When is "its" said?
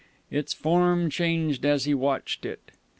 0.31-0.51